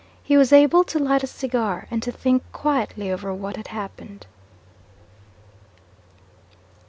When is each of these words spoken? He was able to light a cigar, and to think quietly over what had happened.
He 0.23 0.35
was 0.35 0.51
able 0.51 0.83
to 0.85 0.97
light 0.97 1.21
a 1.21 1.27
cigar, 1.27 1.85
and 1.91 2.01
to 2.01 2.11
think 2.11 2.41
quietly 2.51 3.11
over 3.11 3.31
what 3.35 3.55
had 3.55 3.67
happened. 3.67 4.25